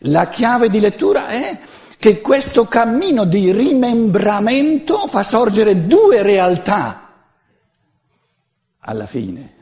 La 0.00 0.28
chiave 0.28 0.68
di 0.68 0.80
lettura 0.80 1.28
è 1.28 1.58
che 1.98 2.20
questo 2.20 2.66
cammino 2.66 3.24
di 3.24 3.50
rimembramento 3.52 5.06
fa 5.06 5.22
sorgere 5.22 5.86
due 5.86 6.22
realtà 6.22 7.02
alla 8.80 9.06
fine. 9.06 9.54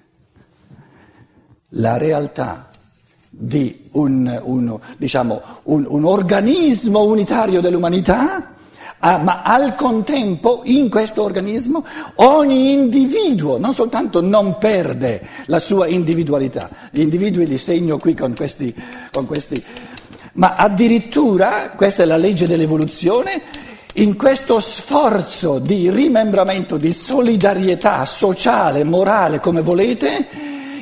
La 1.77 1.97
realtà 1.97 2.71
di 3.31 3.89
un, 3.93 4.41
un, 4.45 4.79
diciamo, 4.97 5.43
un, 5.65 5.87
un 5.89 6.05
organismo 6.05 7.05
unitario 7.05 7.61
dell'umanità 7.61 8.55
Ah, 9.07 9.19
ma 9.19 9.43
al 9.43 9.75
contempo 9.75 10.63
in 10.65 10.89
questo 10.89 11.23
organismo 11.25 11.85
ogni 12.17 12.73
individuo 12.73 13.59
non 13.59 13.75
soltanto 13.75 14.23
non 14.23 14.57
perde 14.57 15.21
la 15.47 15.59
sua 15.59 15.89
individualità, 15.89 16.71
gli 16.91 17.01
individui 17.01 17.47
li 17.47 17.59
segno 17.59 17.99
qui 17.99 18.15
con 18.15 18.35
questi, 18.35 18.75
con 19.13 19.27
questi 19.27 19.63
ma 20.35 20.55
addirittura, 20.57 21.73
questa 21.77 22.03
è 22.03 22.07
la 22.07 22.17
legge 22.17 22.47
dell'evoluzione, 22.47 23.43
in 23.95 24.17
questo 24.17 24.59
sforzo 24.59 25.59
di 25.59 25.91
rimembramento, 25.91 26.77
di 26.77 26.93
solidarietà 26.93 28.05
sociale, 28.05 28.83
morale, 28.83 29.39
come 29.39 29.61
volete, 29.61 30.27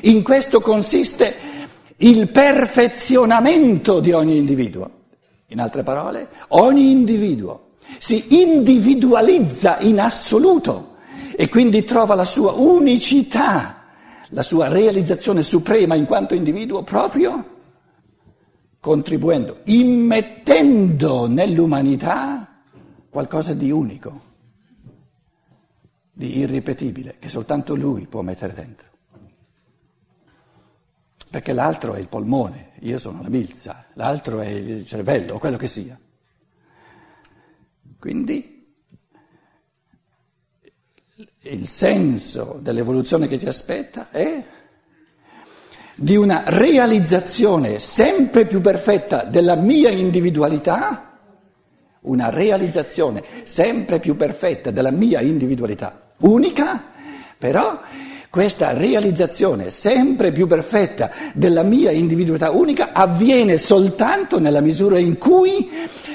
in 0.03 0.23
questo 0.23 0.61
consiste 0.61 1.35
il 1.99 2.29
perfezionamento 2.29 4.01
di 4.01 4.13
ogni 4.13 4.37
individuo. 4.39 4.91
In 5.49 5.61
altre 5.61 5.83
parole, 5.83 6.29
ogni 6.49 6.91
individuo 6.91 7.73
si 7.99 8.41
individualizza 8.41 9.77
in 9.81 10.01
assoluto 10.01 10.95
e 11.37 11.51
quindi 11.51 11.85
trova 11.85 12.15
la 12.15 12.25
sua 12.25 12.53
unicità, 12.53 13.83
la 14.31 14.43
sua 14.43 14.69
realizzazione 14.69 15.43
suprema 15.43 15.95
in 15.95 16.07
quanto 16.07 16.33
individuo 16.33 16.83
proprio 16.83 17.52
contribuendo, 18.83 19.61
immettendo 19.67 21.29
nell'umanità 21.29 22.65
qualcosa 23.09 23.55
di 23.55 23.71
unico, 23.71 24.21
di 26.11 26.39
irripetibile, 26.39 27.15
che 27.21 27.29
soltanto 27.29 27.77
lui 27.77 28.09
può 28.09 28.23
mettere 28.23 28.53
dentro. 28.55 28.89
Perché 31.31 31.53
l'altro 31.53 31.95
è 31.95 32.01
il 32.01 32.09
polmone, 32.09 32.73
io 32.81 32.99
sono 32.99 33.23
la 33.23 33.29
milza, 33.29 33.85
l'altro 33.93 34.41
è 34.41 34.49
il 34.49 34.85
cervello, 34.85 35.39
quello 35.39 35.57
che 35.57 35.69
sia. 35.69 35.97
Quindi 38.01 38.75
il 41.43 41.69
senso 41.69 42.59
dell'evoluzione 42.61 43.29
che 43.29 43.39
ci 43.39 43.47
aspetta 43.47 44.11
è 44.11 44.45
di 45.97 46.17
una 46.17 46.43
realizzazione 46.47 47.79
sempre 47.79 48.47
più 48.47 48.61
perfetta 48.61 49.25
della 49.25 49.57
mia 49.57 49.91
individualità, 49.91 51.19
una 52.03 52.31
realizzazione 52.31 53.23
sempre 53.45 54.01
più 54.01 54.17
perfetta 54.17 54.71
della 54.71 54.91
mia 54.91 55.21
individualità, 55.21 56.09
unica, 56.19 56.83
però 57.39 57.81
questa 58.33 58.73
realizzazione 58.73 59.71
sempre 59.71 60.33
più 60.33 60.47
perfetta 60.47 61.11
della 61.35 61.63
mia 61.63 61.91
individualità 61.91 62.51
unica 62.51 62.93
avviene 62.95 63.59
soltanto 63.59 64.39
nella 64.39 64.63
misura 64.63 64.99
in 64.99 65.19
cui 65.19 65.69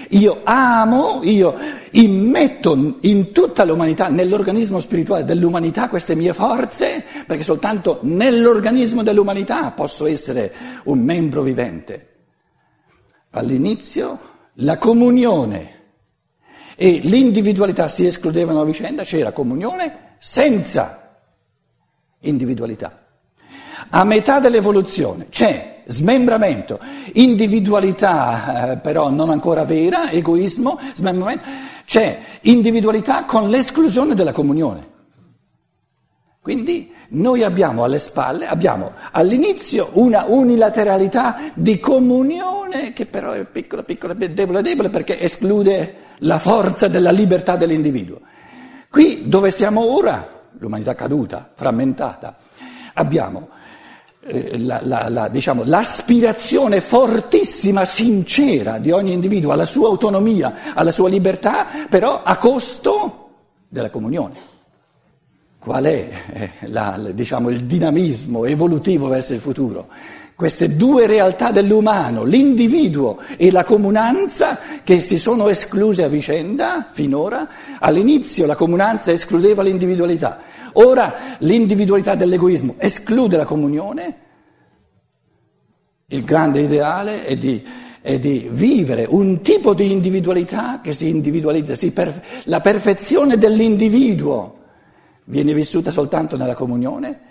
io 0.09 0.39
amo, 0.43 1.19
io 1.21 1.53
immetto 1.97 2.97
in 3.01 3.31
tutta 3.31 3.63
l'umanità, 3.63 4.09
nell'organismo 4.09 4.79
spirituale 4.79 5.23
dell'umanità 5.23 5.89
queste 5.89 6.15
mie 6.15 6.33
forze, 6.33 7.03
perché 7.25 7.43
soltanto 7.43 7.99
nell'organismo 8.01 9.03
dell'umanità 9.03 9.71
posso 9.71 10.05
essere 10.05 10.53
un 10.83 10.99
membro 10.99 11.41
vivente. 11.41 12.07
All'inizio 13.31 14.19
la 14.55 14.77
comunione 14.77 15.75
e 16.75 16.99
l'individualità 17.03 17.87
si 17.87 18.05
escludevano 18.05 18.61
a 18.61 18.65
vicenda, 18.65 19.03
c'era 19.03 19.31
comunione 19.31 20.15
senza 20.19 21.19
individualità. 22.21 23.05
A 23.89 24.03
metà 24.03 24.39
dell'evoluzione 24.39 25.27
c'è 25.29 25.83
smembramento, 25.85 26.79
individualità 27.13 28.71
eh, 28.71 28.77
però 28.77 29.09
non 29.09 29.29
ancora 29.29 29.63
vera, 29.63 30.11
egoismo, 30.11 30.79
smembramento, 30.93 31.43
c'è 31.87 32.19
individualità 32.41 33.23
con 33.23 33.49
l'esclusione 33.49 34.13
della 34.13 34.33
comunione. 34.33 34.95
Quindi 36.41 36.93
noi 37.09 37.43
abbiamo 37.43 37.85
alle 37.85 37.97
spalle, 37.97 38.45
abbiamo 38.45 38.91
all'inizio 39.11 39.91
una 39.93 40.25
unilateralità 40.27 41.51
di 41.53 41.79
comunione 41.79 42.91
che 42.91 43.05
però 43.05 43.31
è 43.31 43.45
piccola, 43.45 43.83
piccola, 43.83 44.13
debole, 44.13 44.61
debole 44.61 44.89
perché 44.89 45.17
esclude 45.17 45.95
la 46.19 46.39
forza 46.39 46.89
della 46.89 47.11
libertà 47.11 47.55
dell'individuo. 47.55 48.19
Qui 48.89 49.29
dove 49.29 49.49
siamo 49.49 49.95
ora, 49.95 50.27
l'umanità 50.57 50.93
caduta, 50.93 51.51
frammentata, 51.53 52.37
abbiamo 52.95 53.47
la, 54.57 54.79
la, 54.83 55.07
la, 55.09 55.27
diciamo, 55.29 55.63
l'aspirazione 55.65 56.81
fortissima, 56.81 57.85
sincera 57.85 58.77
di 58.77 58.91
ogni 58.91 59.13
individuo 59.13 59.51
alla 59.51 59.65
sua 59.65 59.87
autonomia, 59.87 60.73
alla 60.73 60.91
sua 60.91 61.09
libertà, 61.09 61.67
però 61.89 62.21
a 62.23 62.37
costo 62.37 63.29
della 63.67 63.89
comunione. 63.89 64.55
Qual 65.59 65.83
è 65.83 66.09
eh, 66.59 67.13
diciamo, 67.13 67.49
il 67.49 67.65
dinamismo 67.65 68.45
evolutivo 68.45 69.07
verso 69.07 69.33
il 69.33 69.41
futuro? 69.41 69.87
Queste 70.35 70.75
due 70.75 71.07
realtà 71.07 71.51
dell'umano, 71.51 72.23
l'individuo 72.23 73.17
e 73.37 73.49
la 73.49 73.63
comunanza, 73.63 74.59
che 74.83 74.99
si 74.99 75.17
sono 75.17 75.47
escluse 75.47 76.03
a 76.03 76.07
vicenda 76.07 76.87
finora, 76.91 77.47
all'inizio 77.79 78.45
la 78.45 78.55
comunanza 78.55 79.11
escludeva 79.11 79.63
l'individualità, 79.63 80.39
Ora 80.79 81.37
l'individualità 81.39 82.13
dell'egoismo 82.13 82.75
esclude 82.77 83.35
la 83.35 83.45
comunione. 83.45 84.15
Il 86.07 86.23
grande 86.23 86.61
ideale 86.61 87.25
è 87.25 87.35
di, 87.35 87.65
è 87.99 88.19
di 88.19 88.47
vivere 88.51 89.05
un 89.09 89.41
tipo 89.41 89.73
di 89.73 89.91
individualità 89.91 90.79
che 90.81 90.93
si 90.93 91.09
individualizza, 91.09 91.73
si 91.73 91.91
per, 91.91 92.23
la 92.43 92.61
perfezione 92.61 93.37
dell'individuo 93.37 94.55
viene 95.25 95.53
vissuta 95.53 95.89
soltanto 95.89 96.37
nella 96.37 96.55
comunione 96.55 97.21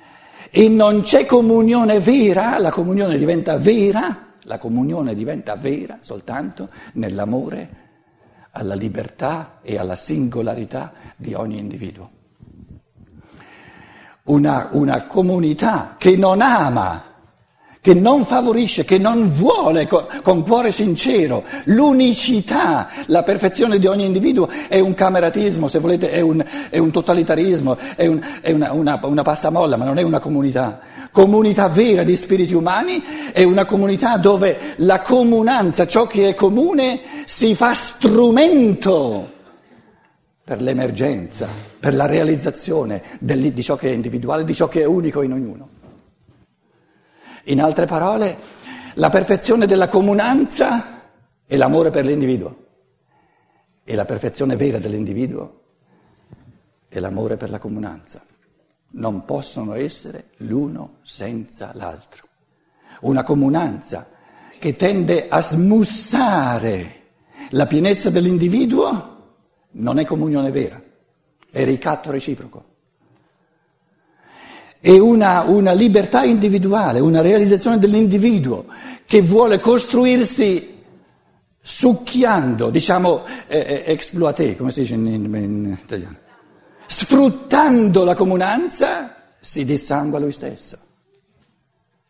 e 0.50 0.68
non 0.68 1.02
c'è 1.02 1.24
comunione 1.24 2.00
vera, 2.00 2.58
la 2.58 2.70
comunione 2.70 3.16
diventa 3.16 3.56
vera, 3.58 4.32
la 4.42 4.58
comunione 4.58 5.14
diventa 5.14 5.54
vera 5.54 5.98
soltanto 6.00 6.68
nell'amore 6.94 7.84
alla 8.50 8.74
libertà 8.74 9.60
e 9.62 9.78
alla 9.78 9.96
singolarità 9.96 10.92
di 11.16 11.32
ogni 11.32 11.58
individuo 11.58 12.15
una, 14.26 14.68
una 14.72 15.06
comunità 15.06 15.94
che 15.98 16.16
non 16.16 16.40
ama, 16.40 17.02
che 17.80 17.94
non 17.94 18.24
favorisce, 18.24 18.84
che 18.84 18.98
non 18.98 19.30
vuole 19.30 19.86
con, 19.86 20.06
con, 20.22 20.42
cuore 20.42 20.72
sincero 20.72 21.44
l'unicità, 21.66 22.88
la 23.06 23.22
perfezione 23.22 23.78
di 23.78 23.86
ogni 23.86 24.04
individuo, 24.04 24.48
è 24.68 24.80
un 24.80 24.94
cameratismo, 24.94 25.68
se 25.68 25.78
volete, 25.78 26.10
è 26.10 26.20
un, 26.20 26.44
è 26.68 26.78
un 26.78 26.90
totalitarismo, 26.90 27.78
è, 27.94 28.06
un, 28.06 28.20
è 28.40 28.50
una, 28.50 28.72
una, 28.72 28.98
una 29.02 29.22
pasta 29.22 29.50
molla, 29.50 29.76
ma 29.76 29.84
non 29.84 29.98
è 29.98 30.02
una 30.02 30.18
comunità. 30.18 30.80
Comunità 31.12 31.68
vera 31.68 32.02
di 32.02 32.16
spiriti 32.16 32.54
umani 32.54 33.02
è 33.32 33.44
una 33.44 33.64
comunità 33.64 34.16
dove 34.16 34.74
la 34.78 35.00
comunanza, 35.00 35.86
ciò 35.86 36.06
che 36.08 36.30
è 36.30 36.34
comune, 36.34 37.00
si 37.24 37.54
fa 37.54 37.72
strumento 37.72 39.34
per 40.46 40.62
l'emergenza, 40.62 41.48
per 41.80 41.92
la 41.92 42.06
realizzazione 42.06 43.02
di 43.18 43.62
ciò 43.64 43.74
che 43.74 43.88
è 43.88 43.92
individuale, 43.92 44.44
di 44.44 44.54
ciò 44.54 44.68
che 44.68 44.82
è 44.82 44.84
unico 44.84 45.22
in 45.22 45.32
ognuno. 45.32 45.68
In 47.46 47.60
altre 47.60 47.86
parole, 47.86 48.38
la 48.94 49.10
perfezione 49.10 49.66
della 49.66 49.88
comunanza 49.88 51.02
è 51.44 51.56
l'amore 51.56 51.90
per 51.90 52.04
l'individuo 52.04 52.64
e 53.82 53.96
la 53.96 54.04
perfezione 54.04 54.54
vera 54.54 54.78
dell'individuo 54.78 55.62
è 56.86 57.00
l'amore 57.00 57.36
per 57.36 57.50
la 57.50 57.58
comunanza. 57.58 58.24
Non 58.92 59.24
possono 59.24 59.74
essere 59.74 60.26
l'uno 60.36 60.98
senza 61.02 61.72
l'altro. 61.74 62.24
Una 63.00 63.24
comunanza 63.24 64.06
che 64.60 64.76
tende 64.76 65.26
a 65.28 65.40
smussare 65.42 67.00
la 67.50 67.66
pienezza 67.66 68.10
dell'individuo 68.10 69.14
non 69.76 69.98
è 69.98 70.04
comunione 70.04 70.50
vera, 70.50 70.80
è 71.50 71.64
ricatto 71.64 72.10
reciproco. 72.10 72.74
È 74.78 74.90
una, 74.90 75.42
una 75.42 75.72
libertà 75.72 76.22
individuale, 76.22 77.00
una 77.00 77.20
realizzazione 77.20 77.78
dell'individuo 77.78 78.66
che 79.04 79.22
vuole 79.22 79.58
costruirsi 79.58 80.74
succhiando, 81.60 82.70
diciamo, 82.70 83.24
eh, 83.48 83.58
eh, 83.58 83.84
exploité, 83.86 84.54
come 84.54 84.70
si 84.70 84.80
dice 84.80 84.94
in, 84.94 85.06
in, 85.06 85.34
in 85.34 85.78
italiano, 85.82 86.16
sfruttando 86.86 88.04
la 88.04 88.14
comunanza, 88.14 89.14
si 89.40 89.64
dissangua 89.64 90.18
lui 90.18 90.32
stesso. 90.32 90.78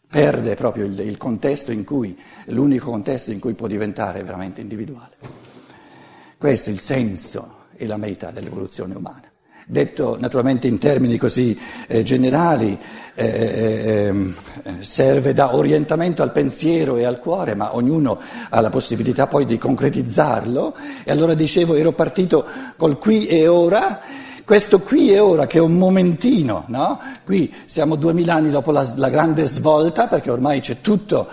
perde 0.08 0.54
proprio 0.54 0.84
il, 0.86 0.98
il 1.00 1.16
contesto 1.16 1.72
in 1.72 1.84
cui, 1.84 2.18
l'unico 2.46 2.90
contesto 2.90 3.30
in 3.32 3.38
cui 3.38 3.54
può 3.54 3.66
diventare 3.66 4.22
veramente 4.22 4.60
individuale. 4.60 5.16
Questo 6.36 6.70
è 6.70 6.72
il 6.72 6.80
senso 6.80 7.55
e 7.76 7.86
la 7.86 7.96
meta 7.96 8.30
dell'evoluzione 8.30 8.94
umana. 8.94 9.22
Detto 9.68 10.16
naturalmente 10.20 10.68
in 10.68 10.78
termini 10.78 11.16
così 11.16 11.58
eh, 11.88 12.04
generali, 12.04 12.78
eh, 13.14 13.26
eh, 13.26 14.32
eh, 14.62 14.72
serve 14.78 15.32
da 15.32 15.56
orientamento 15.56 16.22
al 16.22 16.30
pensiero 16.30 16.96
e 16.98 17.04
al 17.04 17.18
cuore, 17.18 17.56
ma 17.56 17.74
ognuno 17.74 18.20
ha 18.48 18.60
la 18.60 18.70
possibilità 18.70 19.26
poi 19.26 19.44
di 19.44 19.58
concretizzarlo. 19.58 20.76
E 21.02 21.10
allora 21.10 21.34
dicevo, 21.34 21.74
ero 21.74 21.90
partito 21.90 22.46
col 22.76 22.98
qui 22.98 23.26
e 23.26 23.48
ora 23.48 24.00
questo 24.44 24.78
qui 24.78 25.12
e 25.12 25.18
ora 25.18 25.48
che 25.48 25.58
è 25.58 25.60
un 25.60 25.76
momentino, 25.76 26.62
no? 26.68 27.00
Qui 27.24 27.52
siamo 27.64 27.96
duemila 27.96 28.34
anni 28.34 28.50
dopo 28.50 28.70
la, 28.70 28.88
la 28.94 29.08
grande 29.08 29.46
svolta, 29.46 30.06
perché 30.06 30.30
ormai 30.30 30.60
c'è 30.60 30.80
tutto. 30.80 31.28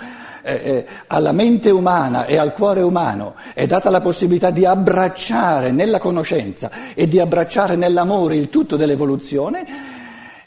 Eh, 0.45 0.53
eh, 0.55 0.85
alla 1.07 1.31
mente 1.31 1.69
umana 1.69 2.25
e 2.25 2.35
al 2.35 2.51
cuore 2.51 2.81
umano 2.81 3.35
è 3.53 3.65
data 3.65 3.89
la 3.89 4.01
possibilità 4.01 4.49
di 4.51 4.65
abbracciare 4.65 5.71
nella 5.71 5.99
conoscenza 5.99 6.69
e 6.93 7.07
di 7.07 7.17
abbracciare 7.17 7.77
nell'amore 7.77 8.35
il 8.35 8.49
tutto 8.49 8.75
dell'evoluzione, 8.75 9.65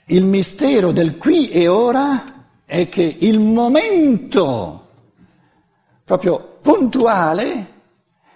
il 0.05 0.25
mistero 0.25 0.93
del 0.93 1.17
qui 1.17 1.49
e 1.49 1.67
ora 1.67 2.45
è 2.67 2.91
che 2.91 3.17
il 3.21 3.41
momento 3.41 4.87
proprio 6.05 6.59
puntuale 6.61 7.67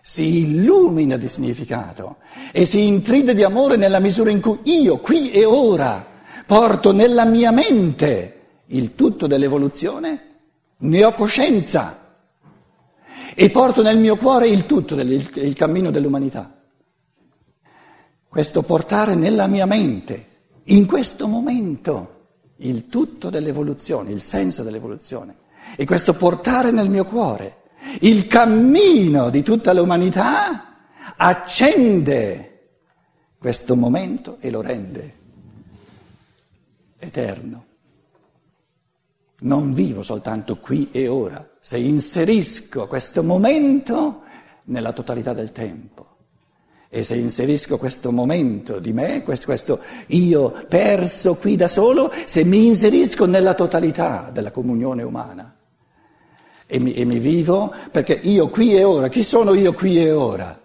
si 0.00 0.38
illumina 0.38 1.18
di 1.18 1.28
significato 1.28 2.16
e 2.52 2.64
si 2.64 2.86
intride 2.86 3.34
di 3.34 3.42
amore 3.42 3.76
nella 3.76 3.98
misura 3.98 4.30
in 4.30 4.40
cui 4.40 4.60
io, 4.62 4.96
qui 4.96 5.30
e 5.30 5.44
ora, 5.44 6.06
porto 6.46 6.90
nella 6.90 7.26
mia 7.26 7.50
mente 7.50 8.36
il 8.68 8.94
tutto 8.94 9.26
dell'evoluzione, 9.26 10.29
ne 10.80 11.04
ho 11.04 11.12
coscienza 11.12 12.16
e 13.34 13.50
porto 13.50 13.82
nel 13.82 13.98
mio 13.98 14.16
cuore 14.16 14.48
il 14.48 14.66
tutto, 14.66 14.94
il, 14.94 15.30
il 15.34 15.54
cammino 15.54 15.90
dell'umanità. 15.90 16.58
Questo 18.28 18.62
portare 18.62 19.14
nella 19.14 19.46
mia 19.46 19.66
mente, 19.66 20.26
in 20.64 20.86
questo 20.86 21.26
momento, 21.26 22.18
il 22.56 22.88
tutto 22.88 23.30
dell'evoluzione, 23.30 24.10
il 24.10 24.20
senso 24.20 24.62
dell'evoluzione, 24.62 25.36
e 25.76 25.84
questo 25.84 26.14
portare 26.14 26.70
nel 26.70 26.88
mio 26.88 27.04
cuore 27.04 27.60
il 28.00 28.26
cammino 28.26 29.30
di 29.30 29.42
tutta 29.42 29.72
l'umanità 29.72 30.86
accende 31.16 32.46
questo 33.38 33.74
momento 33.74 34.36
e 34.40 34.50
lo 34.50 34.60
rende 34.60 35.14
eterno. 36.98 37.64
Non 39.40 39.72
vivo 39.72 40.02
soltanto 40.02 40.58
qui 40.58 40.88
e 40.92 41.08
ora, 41.08 41.48
se 41.60 41.78
inserisco 41.78 42.86
questo 42.86 43.22
momento 43.22 44.22
nella 44.64 44.92
totalità 44.92 45.32
del 45.32 45.52
tempo. 45.52 46.08
E 46.92 47.04
se 47.04 47.14
inserisco 47.14 47.78
questo 47.78 48.10
momento 48.10 48.80
di 48.80 48.92
me, 48.92 49.22
questo, 49.22 49.46
questo, 49.46 49.80
io 50.08 50.66
perso 50.68 51.36
qui 51.36 51.56
da 51.56 51.68
solo, 51.68 52.12
se 52.24 52.44
mi 52.44 52.66
inserisco 52.66 53.26
nella 53.26 53.54
totalità 53.54 54.30
della 54.32 54.50
comunione 54.50 55.04
umana. 55.04 55.54
E 56.66 56.78
mi, 56.78 56.92
e 56.94 57.04
mi 57.04 57.18
vivo 57.18 57.72
perché 57.90 58.12
io 58.12 58.48
qui 58.48 58.76
e 58.76 58.84
ora, 58.84 59.08
chi 59.08 59.22
sono 59.22 59.54
io 59.54 59.72
qui 59.72 60.02
e 60.02 60.10
ora? 60.10 60.60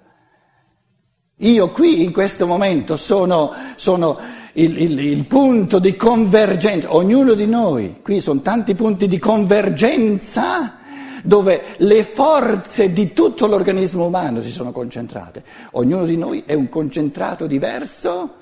Io 1.40 1.70
qui 1.70 2.04
in 2.04 2.12
questo 2.12 2.48
momento 2.48 2.96
sono, 2.96 3.52
sono 3.76 4.18
il, 4.58 4.82
il, 4.82 5.00
il, 5.00 5.26
punto 5.26 5.80
di 5.80 5.96
convergenza, 5.96 6.94
ognuno 6.96 7.34
di 7.34 7.46
noi, 7.46 8.00
qui 8.02 8.20
sono 8.22 8.42
tanti 8.42 8.76
punti 8.76 9.08
di 9.08 9.20
convergenza 9.20 10.78
dove 11.24 11.62
le 11.78 12.04
forze 12.04 12.94
di 12.94 13.12
tutto 13.12 13.48
l'organismo 13.48 14.06
umano 14.06 14.42
si 14.42 14.52
sono 14.52 14.72
concentrate. 14.72 15.44
Ognuno 15.72 16.06
di 16.06 16.16
noi 16.16 16.44
è 16.46 16.54
un 16.54 16.70
concentrato 16.70 17.48
diverso 17.48 18.36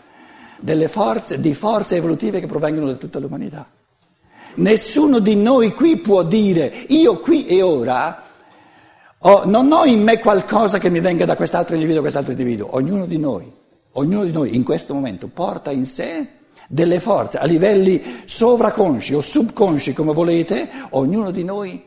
forze, 0.87 1.39
di 1.39 1.53
forze 1.53 1.95
evolutive 1.95 2.39
che 2.39 2.47
provengono 2.47 2.87
da 2.87 2.95
tutta 2.95 3.19
l'umanità. 3.19 3.67
Nessuno 4.55 5.19
di 5.19 5.35
noi 5.35 5.73
qui 5.73 5.97
può 5.97 6.23
dire 6.23 6.85
io 6.89 7.19
qui 7.19 7.47
e 7.47 7.61
ora 7.61 8.23
ho, 9.17 9.45
non 9.45 9.71
ho 9.71 9.85
in 9.85 10.03
me 10.03 10.19
qualcosa 10.19 10.77
che 10.77 10.89
mi 10.89 10.99
venga 10.99 11.25
da 11.25 11.35
quest'altro 11.35 11.73
individuo 11.73 11.99
o 11.99 12.03
quest'altro 12.03 12.33
individuo. 12.33 12.75
Ognuno 12.75 13.05
di 13.05 13.17
noi, 13.17 13.51
ognuno 13.93 14.23
di 14.23 14.31
noi 14.31 14.55
in 14.55 14.63
questo 14.63 14.93
momento 14.93 15.27
porta 15.27 15.71
in 15.71 15.85
sé 15.85 16.27
delle 16.67 16.99
forze 16.99 17.37
a 17.37 17.45
livelli 17.45 18.21
sovraconsci 18.25 19.13
o 19.13 19.21
subconsci 19.21 19.93
come 19.93 20.13
volete, 20.13 20.69
ognuno 20.91 21.31
di 21.31 21.43
noi 21.43 21.83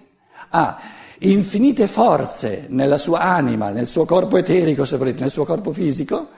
ha 0.50 0.80
infinite 1.20 1.88
forze 1.88 2.66
nella 2.68 2.98
sua 2.98 3.20
anima, 3.20 3.70
nel 3.70 3.86
suo 3.86 4.04
corpo 4.04 4.36
eterico 4.36 4.84
se 4.84 4.96
volete, 4.96 5.20
nel 5.20 5.30
suo 5.30 5.44
corpo 5.44 5.72
fisico. 5.72 6.28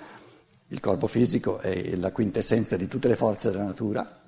Il 0.68 0.80
corpo 0.80 1.06
fisico 1.06 1.58
è 1.58 1.96
la 1.96 2.12
quintessenza 2.12 2.76
di 2.76 2.88
tutte 2.88 3.08
le 3.08 3.16
forze 3.16 3.50
della 3.50 3.64
natura 3.64 4.26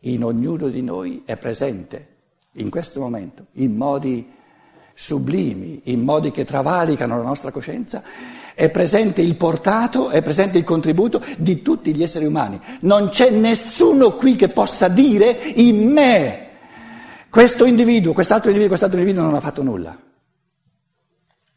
in 0.00 0.22
ognuno 0.22 0.68
di 0.68 0.82
noi 0.82 1.22
è 1.24 1.36
presente 1.36 2.16
in 2.52 2.70
questo 2.70 3.00
momento, 3.00 3.46
in 3.52 3.74
modi 3.74 4.32
sublimi, 4.94 5.80
in 5.84 6.02
modi 6.02 6.30
che 6.30 6.44
travalicano 6.44 7.16
la 7.16 7.22
nostra 7.22 7.50
coscienza, 7.50 8.02
è 8.58 8.70
presente 8.70 9.22
il 9.22 9.36
portato, 9.36 10.08
è 10.08 10.20
presente 10.20 10.58
il 10.58 10.64
contributo 10.64 11.22
di 11.36 11.62
tutti 11.62 11.94
gli 11.94 12.02
esseri 12.02 12.24
umani. 12.24 12.60
Non 12.80 13.08
c'è 13.08 13.30
nessuno 13.30 14.16
qui 14.16 14.34
che 14.34 14.48
possa 14.48 14.88
dire 14.88 15.30
in 15.54 15.92
me 15.92 16.48
questo 17.30 17.64
individuo, 17.64 18.12
quest'altro 18.12 18.48
individuo, 18.48 18.76
quest'altro 18.76 18.98
individuo 18.98 19.24
non 19.24 19.36
ha 19.36 19.40
fatto 19.40 19.62
nulla. 19.62 19.96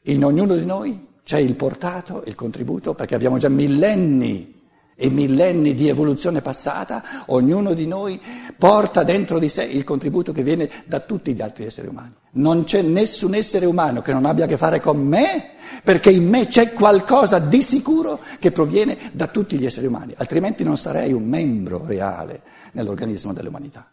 In 0.03 0.23
ognuno 0.23 0.53
di 0.55 0.63
noi 0.63 1.07
c'è 1.23 1.39
il 1.39 1.55
portato, 1.55 2.21
il 2.27 2.35
contributo, 2.35 2.93
perché 2.93 3.15
abbiamo 3.15 3.39
già 3.39 3.49
millenni 3.49 4.60
e 5.01 5.09
millenni 5.09 5.73
di 5.73 5.87
evoluzione 5.87 6.41
passata, 6.41 7.25
ognuno 7.27 7.73
di 7.73 7.87
noi 7.87 8.21
porta 8.55 9.01
dentro 9.01 9.39
di 9.39 9.49
sé 9.49 9.63
il 9.63 9.83
contributo 9.83 10.31
che 10.31 10.43
viene 10.43 10.69
da 10.85 10.99
tutti 10.99 11.33
gli 11.33 11.41
altri 11.41 11.65
esseri 11.65 11.87
umani. 11.87 12.13
Non 12.33 12.65
c'è 12.65 12.83
nessun 12.83 13.33
essere 13.33 13.65
umano 13.65 14.03
che 14.03 14.13
non 14.13 14.25
abbia 14.25 14.45
a 14.45 14.47
che 14.47 14.57
fare 14.57 14.79
con 14.79 14.99
me, 14.99 15.53
perché 15.83 16.11
in 16.11 16.29
me 16.29 16.45
c'è 16.45 16.73
qualcosa 16.73 17.39
di 17.39 17.63
sicuro 17.63 18.19
che 18.37 18.51
proviene 18.51 18.95
da 19.11 19.25
tutti 19.25 19.57
gli 19.57 19.65
esseri 19.65 19.87
umani, 19.87 20.13
altrimenti 20.15 20.63
non 20.63 20.77
sarei 20.77 21.13
un 21.13 21.23
membro 21.23 21.83
reale 21.83 22.43
nell'organismo 22.73 23.33
dell'umanità. 23.33 23.89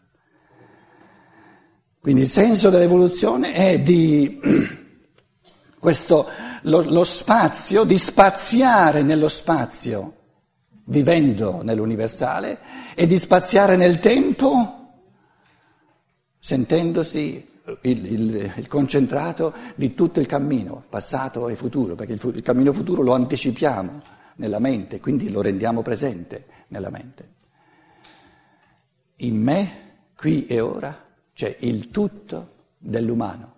Quindi 1.99 2.21
il 2.21 2.29
senso 2.29 2.69
dell'evoluzione 2.69 3.53
è 3.53 3.79
di 3.79 4.39
questo, 5.79 6.27
lo, 6.61 6.83
lo 6.87 7.03
spazio, 7.03 7.83
di 7.83 7.97
spaziare 7.97 9.01
nello 9.01 9.27
spazio 9.27 10.13
vivendo 10.89 11.61
nell'universale 11.61 12.59
e 12.95 13.07
di 13.07 13.17
spaziare 13.17 13.75
nel 13.75 13.99
tempo 13.99 14.75
sentendosi 16.37 17.47
il, 17.81 18.05
il, 18.05 18.53
il, 18.57 18.67
concentrato 18.67 19.53
di 19.75 19.93
tutto 19.93 20.19
il 20.19 20.25
cammino, 20.25 20.83
passato 20.89 21.47
e 21.49 21.55
futuro, 21.55 21.95
perché 21.95 22.13
il, 22.13 22.35
il 22.35 22.41
cammino 22.41 22.73
futuro 22.73 23.03
lo 23.03 23.13
anticipiamo 23.13 24.01
nella 24.35 24.59
mente, 24.59 24.99
quindi 24.99 25.29
lo 25.29 25.41
rendiamo 25.41 25.81
presente 25.81 26.45
nella 26.69 26.89
mente. 26.89 27.37
In 29.17 29.35
me, 29.35 29.71
qui 30.15 30.47
e 30.47 30.59
ora, 30.59 31.05
c'è 31.33 31.55
il 31.59 31.89
tutto 31.91 32.55
dell'umano, 32.77 33.53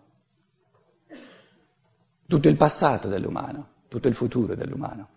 tutto 2.28 2.48
il 2.50 2.58
passato 2.58 3.08
dell'umano, 3.08 3.68
tutto 3.88 4.08
il 4.08 4.16
futuro 4.16 4.56
dell'umano, 4.56 5.08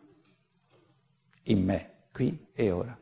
in 1.44 1.64
me 1.64 1.93
qui 2.14 2.46
e 2.54 2.70
ora. 2.70 2.96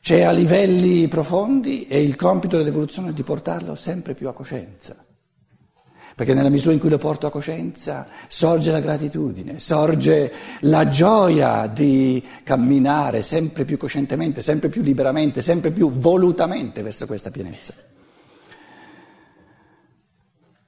C'è 0.00 0.22
a 0.22 0.32
livelli 0.32 1.06
profondi 1.08 1.86
e 1.86 2.02
il 2.02 2.16
compito 2.16 2.56
dell'evoluzione 2.56 3.10
è 3.10 3.12
di 3.12 3.22
portarlo 3.22 3.74
sempre 3.74 4.14
più 4.14 4.28
a 4.28 4.32
coscienza. 4.32 5.04
Perché 6.14 6.34
nella 6.34 6.48
misura 6.48 6.72
in 6.72 6.80
cui 6.80 6.88
lo 6.88 6.98
porto 6.98 7.26
a 7.26 7.30
coscienza 7.30 8.06
sorge 8.28 8.70
la 8.70 8.80
gratitudine, 8.80 9.60
sorge 9.60 10.32
la 10.60 10.88
gioia 10.88 11.66
di 11.66 12.24
camminare 12.42 13.22
sempre 13.22 13.64
più 13.64 13.76
coscientemente, 13.76 14.40
sempre 14.40 14.70
più 14.70 14.82
liberamente, 14.82 15.42
sempre 15.42 15.70
più 15.70 15.92
volutamente 15.92 16.82
verso 16.82 17.06
questa 17.06 17.30
pienezza. 17.30 17.74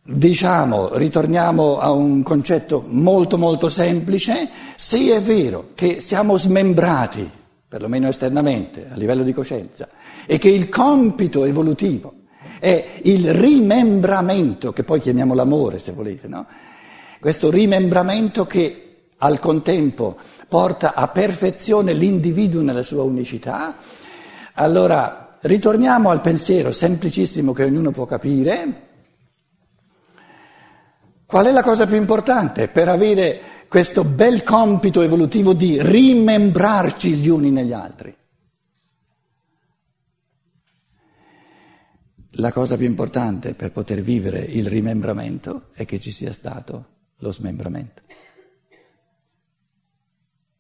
Diciamo, 0.07 0.99
ritorniamo 0.99 1.79
a 1.79 1.91
un 1.91 2.23
concetto 2.23 2.85
molto 2.87 3.39
molto 3.39 3.71
semplice, 3.71 4.51
sì 4.77 5.09
è 5.09 5.23
vero 5.23 5.71
che 5.75 6.03
siamo 6.03 6.37
smembrati, 6.37 7.31
perlomeno 7.67 8.09
esternamente, 8.09 8.87
a 8.91 8.97
livello 8.97 9.23
di 9.23 9.33
coscienza, 9.33 9.89
e 10.27 10.37
che 10.37 10.51
il 10.51 10.69
compito 10.69 11.47
evolutivo 11.47 12.17
è 12.61 13.01
il 13.05 13.33
rimembramento, 13.33 14.75
che 14.75 14.85
poi 14.85 15.01
chiamiamo 15.01 15.33
l'amore 15.33 15.79
se 15.79 15.93
volete, 15.93 16.29
no? 16.29 16.47
questo 17.19 17.51
rimembramento 17.51 18.45
che 18.45 19.07
al 19.17 19.39
contempo 19.39 20.19
porta 20.47 20.93
a 20.93 21.09
perfezione 21.09 21.95
l'individuo 21.95 22.61
nella 22.61 22.83
sua 22.83 23.05
unicità, 23.05 23.77
allora 24.53 25.39
ritorniamo 25.41 26.11
al 26.11 26.21
pensiero 26.21 26.73
semplicissimo 26.73 27.55
che 27.55 27.65
ognuno 27.65 27.91
può 27.91 28.05
capire. 28.05 28.84
Qual 31.27 31.47
è 31.47 31.53
la 31.53 31.63
cosa 31.63 31.87
più 31.87 31.97
importante 31.97 32.69
per 32.69 32.89
avere 32.89 33.41
questo 33.69 34.05
bel 34.05 34.43
compito 34.43 35.01
evolutivo 35.01 35.53
di 35.53 35.81
rimembrarci 35.81 37.15
gli 37.15 37.29
uni 37.29 37.51
negli 37.51 37.73
altri? 37.73 38.15
La 42.39 42.53
cosa 42.53 42.77
più 42.77 42.87
importante 42.87 43.55
per 43.55 43.71
poter 43.71 44.03
vivere 44.03 44.41
il 44.41 44.67
rimembramento 44.67 45.69
è 45.73 45.85
che 45.85 46.01
ci 46.01 46.11
sia 46.11 46.33
stato 46.33 46.87
lo 47.19 47.33
smembramento. 47.33 48.03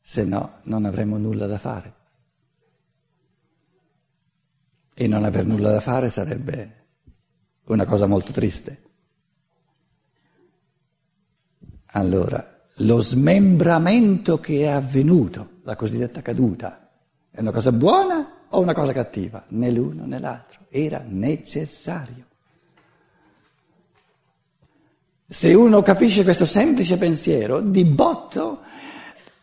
Se 0.00 0.24
no 0.24 0.60
non 0.64 0.84
avremmo 0.84 1.18
nulla 1.18 1.46
da 1.46 1.58
fare. 1.58 1.94
E 4.94 5.06
non 5.08 5.24
aver 5.24 5.44
nulla 5.44 5.72
da 5.72 5.80
fare 5.80 6.10
sarebbe 6.10 6.84
una 7.64 7.84
cosa 7.84 8.06
molto 8.06 8.30
triste. 8.30 8.82
Allora, 11.96 12.44
lo 12.78 13.00
smembramento 13.00 14.40
che 14.40 14.62
è 14.62 14.66
avvenuto, 14.66 15.60
la 15.62 15.76
cosiddetta 15.76 16.22
caduta, 16.22 16.90
è 17.30 17.40
una 17.40 17.52
cosa 17.52 17.70
buona 17.70 18.46
o 18.48 18.60
una 18.60 18.74
cosa 18.74 18.92
cattiva? 18.92 19.44
Né 19.48 19.70
l'uno 19.70 20.04
né 20.04 20.18
l'altro. 20.18 20.60
Era 20.70 21.04
necessario. 21.06 22.26
Se 25.26 25.54
uno 25.54 25.82
capisce 25.82 26.24
questo 26.24 26.44
semplice 26.44 26.98
pensiero, 26.98 27.60
di 27.60 27.84
botto 27.84 28.60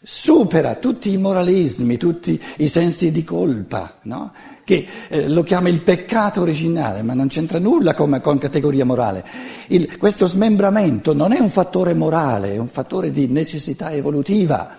supera 0.01 0.75
tutti 0.75 1.12
i 1.12 1.17
moralismi, 1.17 1.96
tutti 1.96 2.41
i 2.58 2.67
sensi 2.67 3.12
di 3.12 3.24
colpa, 3.24 4.00
no? 4.03 4.34
Che 4.72 4.88
eh, 5.10 5.28
lo 5.28 5.44
chiama 5.44 5.68
il 5.68 5.82
peccato 5.82 6.40
originale, 6.40 7.01
ma 7.01 7.13
non 7.13 7.28
c'entra 7.28 7.60
nulla 7.60 7.94
con, 7.94 8.20
con 8.24 8.38
categoria 8.38 8.86
morale. 8.86 9.25
Il, 9.68 9.98
questo 9.98 10.25
smembramento 10.25 11.13
non 11.13 11.34
è 11.34 11.40
un 11.40 11.50
fattore 11.50 11.94
morale, 11.94 12.54
è 12.54 12.58
un 12.58 12.68
fattore 12.68 13.12
di 13.12 13.28
necessità 13.28 13.92
evolutiva. 13.92 14.78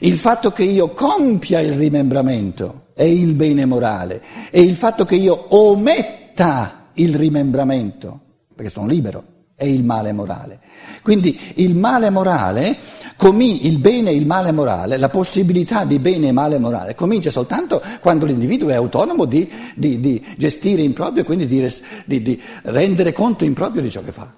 Il 0.00 0.18
fatto 0.18 0.50
che 0.50 0.64
io 0.64 0.90
compia 0.90 1.60
il 1.60 1.72
rimembramento 1.72 2.88
è 2.92 3.04
il 3.04 3.32
bene 3.32 3.64
morale 3.64 4.20
e 4.50 4.60
il 4.60 4.76
fatto 4.76 5.06
che 5.06 5.14
io 5.14 5.46
ometta 5.56 6.88
il 6.94 7.14
rimembramento, 7.14 8.20
perché 8.54 8.70
sono 8.70 8.86
libero, 8.86 9.24
è 9.54 9.64
il 9.64 9.84
male 9.84 10.12
morale. 10.12 10.60
Quindi 11.02 11.38
il 11.56 11.74
male 11.74 12.10
morale, 12.10 12.76
il 13.18 13.78
bene 13.78 14.10
e 14.10 14.14
il 14.14 14.26
male 14.26 14.52
morale, 14.52 14.96
la 14.96 15.08
possibilità 15.08 15.84
di 15.84 15.98
bene 15.98 16.28
e 16.28 16.32
male 16.32 16.58
morale 16.58 16.94
comincia 16.94 17.30
soltanto 17.30 17.80
quando 18.00 18.26
l'individuo 18.26 18.70
è 18.70 18.74
autonomo 18.74 19.24
di, 19.24 19.48
di, 19.74 20.00
di 20.00 20.24
gestire 20.36 20.82
in 20.82 20.92
proprio 20.92 21.24
quindi 21.24 21.46
di, 21.46 21.64
di 22.04 22.42
rendere 22.62 23.12
conto 23.12 23.44
in 23.44 23.52
proprio 23.52 23.82
di 23.82 23.90
ciò 23.90 24.02
che 24.02 24.12
fa. 24.12 24.32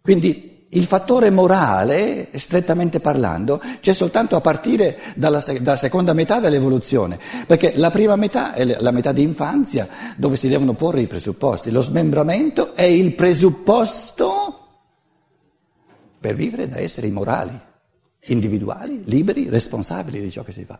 Quindi 0.00 0.49
il 0.72 0.84
fattore 0.84 1.30
morale, 1.30 2.28
strettamente 2.34 3.00
parlando, 3.00 3.60
c'è 3.80 3.92
soltanto 3.92 4.36
a 4.36 4.40
partire 4.40 4.98
dalla, 5.16 5.42
dalla, 5.60 5.76
seconda 5.76 6.12
metà 6.12 6.38
dell'evoluzione, 6.38 7.18
perché 7.46 7.72
la 7.76 7.90
prima 7.90 8.14
metà 8.14 8.52
è 8.52 8.64
la 8.64 8.90
metà 8.92 9.10
di 9.12 9.22
infanzia 9.22 9.88
dove 10.16 10.36
si 10.36 10.48
devono 10.48 10.74
porre 10.74 11.00
i 11.00 11.06
presupposti. 11.08 11.70
Lo 11.70 11.80
smembramento 11.80 12.74
è 12.74 12.84
il 12.84 13.14
presupposto 13.14 14.58
per 16.20 16.34
vivere 16.34 16.68
da 16.68 16.78
esseri 16.78 17.10
morali, 17.10 17.58
individuali, 18.26 19.02
liberi, 19.06 19.48
responsabili 19.48 20.20
di 20.20 20.30
ciò 20.30 20.44
che 20.44 20.52
si 20.52 20.64
fa. 20.64 20.78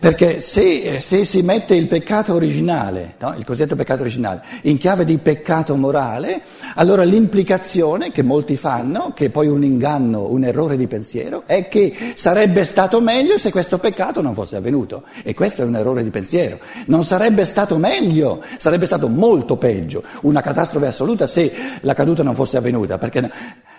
Perché 0.00 0.40
se, 0.40 0.98
se, 0.98 1.26
si 1.26 1.42
mette 1.42 1.74
il 1.74 1.86
peccato 1.86 2.32
originale, 2.32 3.16
no? 3.18 3.34
il 3.36 3.44
cosiddetto 3.44 3.76
peccato 3.76 4.00
originale, 4.00 4.42
in 4.62 4.78
chiave 4.78 5.04
di 5.04 5.18
peccato 5.18 5.76
morale, 5.76 6.40
allora 6.76 7.02
l'implicazione 7.02 8.10
che 8.10 8.22
molti 8.22 8.56
fanno, 8.56 9.12
che 9.14 9.26
è 9.26 9.28
poi 9.28 9.48
un 9.48 9.62
inganno, 9.62 10.30
un 10.30 10.42
errore 10.44 10.78
di 10.78 10.86
pensiero, 10.86 11.42
è 11.44 11.68
che 11.68 11.94
sarebbe 12.14 12.64
stato 12.64 12.98
meglio 13.02 13.36
se 13.36 13.50
questo 13.50 13.76
peccato 13.76 14.22
non 14.22 14.32
fosse 14.32 14.56
avvenuto. 14.56 15.02
E 15.22 15.34
questo 15.34 15.60
è 15.60 15.64
un 15.66 15.76
errore 15.76 16.02
di 16.02 16.08
pensiero. 16.08 16.58
Non 16.86 17.04
sarebbe 17.04 17.44
stato 17.44 17.76
meglio, 17.76 18.42
sarebbe 18.56 18.86
stato 18.86 19.06
molto 19.06 19.58
peggio, 19.58 20.02
una 20.22 20.40
catastrofe 20.40 20.86
assoluta 20.86 21.26
se 21.26 21.52
la 21.82 21.92
caduta 21.92 22.22
non 22.22 22.34
fosse 22.34 22.56
avvenuta, 22.56 22.96
perché 22.96 23.30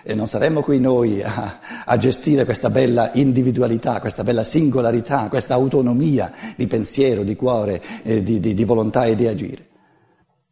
e 0.02 0.14
non 0.14 0.26
saremmo 0.26 0.62
qui 0.62 0.80
noi 0.80 1.22
a, 1.22 1.58
a, 1.84 1.96
gestire 1.96 2.44
questa 2.44 2.70
bella 2.70 3.10
individualità, 3.14 4.00
questa 4.00 4.24
bella 4.24 4.42
singolarità, 4.42 5.28
questa 5.28 5.54
autonomia 5.54 6.32
di 6.56 6.66
pensiero, 6.66 7.22
di 7.22 7.36
cuore, 7.36 7.80
eh, 8.02 8.22
di, 8.22 8.40
di, 8.40 8.54
di, 8.54 8.64
volontà 8.64 9.04
e 9.04 9.14
di 9.14 9.26
agire. 9.26 9.68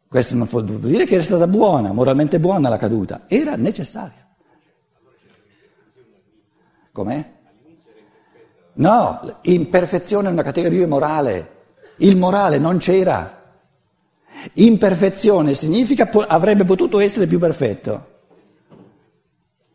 Questo 0.07 0.35
non 0.35 0.47
vuol 0.47 0.65
dire 0.65 1.05
che 1.05 1.15
era 1.15 1.23
stata 1.23 1.47
buona, 1.47 1.91
moralmente 1.91 2.39
buona 2.39 2.69
la 2.69 2.77
caduta, 2.77 3.23
era 3.27 3.55
necessaria. 3.55 4.27
Com'è? 6.91 7.31
No, 8.73 9.39
imperfezione 9.41 10.29
è 10.29 10.31
una 10.31 10.43
categoria 10.43 10.87
morale, 10.87 11.49
il 11.97 12.15
morale 12.15 12.57
non 12.57 12.77
c'era. 12.77 13.39
Imperfezione 14.53 15.53
significa 15.53 16.09
avrebbe 16.27 16.63
potuto 16.63 16.99
essere 16.99 17.27
più 17.27 17.37
perfetto. 17.37 18.10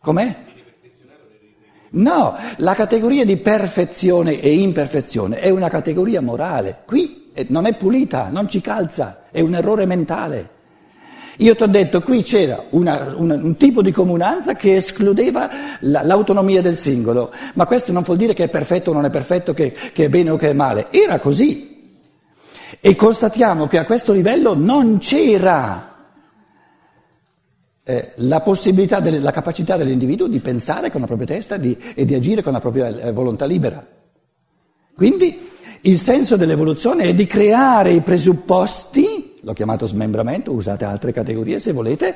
Com'è? 0.06 0.36
No, 1.90 2.36
la 2.58 2.74
categoria 2.76 3.24
di 3.24 3.38
perfezione 3.38 4.40
e 4.40 4.54
imperfezione 4.54 5.40
è 5.40 5.50
una 5.50 5.68
categoria 5.68 6.20
morale. 6.20 6.82
Qui 6.86 7.30
eh, 7.32 7.46
non 7.48 7.66
è 7.66 7.76
pulita, 7.76 8.28
non 8.30 8.48
ci 8.48 8.60
calza, 8.60 9.24
è 9.32 9.40
un 9.40 9.56
errore 9.56 9.84
mentale. 9.84 10.50
Io 11.38 11.56
ti 11.56 11.62
ho 11.64 11.66
detto, 11.66 12.02
qui 12.02 12.22
c'era 12.22 12.66
una, 12.70 13.12
una, 13.16 13.34
un 13.34 13.56
tipo 13.56 13.82
di 13.82 13.90
comunanza 13.90 14.54
che 14.54 14.76
escludeva 14.76 15.50
la, 15.80 16.04
l'autonomia 16.04 16.62
del 16.62 16.76
singolo, 16.76 17.32
ma 17.54 17.66
questo 17.66 17.90
non 17.90 18.04
vuol 18.04 18.18
dire 18.18 18.32
che 18.32 18.44
è 18.44 18.48
perfetto 18.48 18.90
o 18.90 18.94
non 18.94 19.06
è 19.06 19.10
perfetto, 19.10 19.54
che, 19.54 19.72
che 19.72 20.04
è 20.04 20.08
bene 20.08 20.30
o 20.30 20.36
che 20.36 20.50
è 20.50 20.52
male. 20.52 20.86
Era 20.92 21.18
così. 21.18 21.98
E 22.78 22.94
constatiamo 22.94 23.66
che 23.66 23.78
a 23.78 23.84
questo 23.84 24.12
livello 24.12 24.54
non 24.54 24.98
c'era 24.98 25.95
eh, 27.88 28.12
la 28.16 28.42
delle, 29.00 29.20
la 29.20 29.30
capacità 29.30 29.76
dell'individuo 29.76 30.26
di 30.26 30.40
pensare 30.40 30.90
con 30.90 31.00
la 31.00 31.06
propria 31.06 31.28
testa 31.28 31.56
di, 31.56 31.78
e 31.94 32.04
di 32.04 32.14
agire 32.14 32.42
con 32.42 32.52
la 32.52 32.58
propria 32.58 32.88
eh, 32.88 33.12
volontà 33.12 33.44
libera. 33.44 33.86
Quindi 34.96 35.48
il 35.82 35.96
senso 35.96 36.34
dell'evoluzione 36.34 37.04
è 37.04 37.14
di 37.14 37.26
creare 37.26 37.92
i 37.92 38.00
presupposti, 38.00 39.36
l'ho 39.40 39.52
chiamato 39.52 39.86
smembramento, 39.86 40.50
usate 40.52 40.84
altre 40.84 41.12
categorie 41.12 41.60
se 41.60 41.70
volete, 41.70 42.12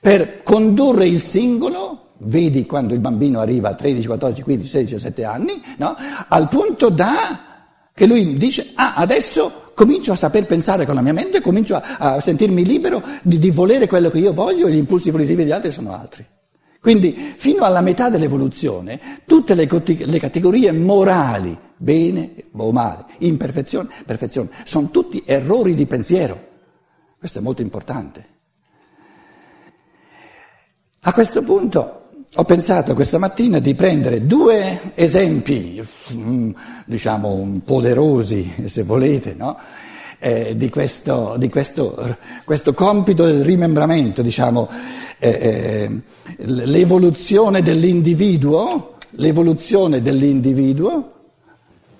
per 0.00 0.42
condurre 0.42 1.06
il 1.06 1.20
singolo, 1.20 2.14
vedi 2.22 2.66
quando 2.66 2.92
il 2.92 3.00
bambino 3.00 3.38
arriva 3.38 3.68
a 3.68 3.74
13, 3.74 4.06
14, 4.08 4.42
15, 4.42 4.68
16, 4.68 4.94
17 4.94 5.24
anni, 5.24 5.62
no? 5.76 5.94
al 6.26 6.48
punto 6.48 6.88
da 6.88 7.44
che 7.94 8.06
lui 8.06 8.36
dice, 8.36 8.72
ah, 8.74 8.94
adesso 8.94 9.69
comincio 9.80 10.12
a 10.12 10.16
saper 10.16 10.44
pensare 10.44 10.84
con 10.84 10.94
la 10.94 11.00
mia 11.00 11.14
mente, 11.14 11.40
comincio 11.40 11.74
a, 11.74 11.96
a 11.96 12.20
sentirmi 12.20 12.66
libero 12.66 13.02
di, 13.22 13.38
di, 13.38 13.50
volere 13.50 13.86
quello 13.86 14.10
che 14.10 14.18
io 14.18 14.34
voglio 14.34 14.66
e 14.66 14.72
gli 14.72 14.76
impulsi 14.76 15.10
volitivi 15.10 15.42
degli 15.42 15.52
altri 15.52 15.70
sono 15.70 15.94
altri. 15.94 16.22
Quindi 16.78 17.32
fino 17.36 17.64
alla 17.64 17.80
metà 17.80 18.10
dell'evoluzione 18.10 19.22
tutte 19.24 19.54
le, 19.54 19.66
le 19.66 20.18
categorie 20.18 20.70
morali, 20.72 21.58
bene 21.78 22.34
o 22.52 22.70
male, 22.72 23.06
imperfezione, 23.20 23.88
perfezione, 24.04 24.50
sono 24.64 24.90
tutti 24.90 25.22
errori 25.24 25.74
di 25.74 25.86
pensiero. 25.86 26.48
Questo 27.18 27.38
è 27.38 27.42
molto 27.42 27.62
importante. 27.62 28.26
A 31.00 31.12
questo 31.14 31.42
punto 31.42 31.99
ho 32.36 32.44
pensato 32.44 32.94
questa 32.94 33.18
mattina 33.18 33.58
di 33.58 33.74
prendere 33.74 34.24
due 34.24 34.92
esempi, 34.94 35.82
mm, 36.14 36.50
diciamo, 36.86 37.60
poderosi, 37.64 38.66
se 38.66 38.84
volete, 38.84 39.34
no? 39.36 39.58
eh, 40.20 40.54
di, 40.56 40.68
questo, 40.68 41.34
di 41.38 41.48
questo, 41.48 42.16
questo, 42.44 42.72
compito 42.72 43.24
del 43.24 43.42
rimembramento, 43.42 44.22
diciamo, 44.22 44.68
eh, 45.18 45.28
eh, 45.28 46.00
l'evoluzione 46.36 47.62
dell'individuo, 47.62 48.94
l'evoluzione 49.14 50.00
dell'individuo 50.00 51.12